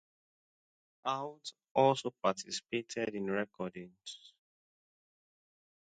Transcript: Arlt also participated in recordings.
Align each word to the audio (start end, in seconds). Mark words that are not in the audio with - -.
Arlt 1.05 1.53
also 1.75 2.09
participated 2.23 3.13
in 3.13 3.29
recordings. 3.29 4.33